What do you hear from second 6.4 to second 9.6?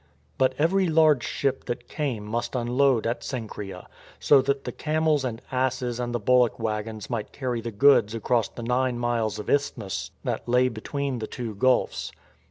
wagons might carry the goods across the nine miles of